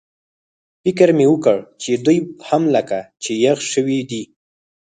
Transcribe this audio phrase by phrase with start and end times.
[0.83, 2.17] فکر مې وکړ چې دوی
[2.47, 4.23] هم لکه چې یخ شوي دي.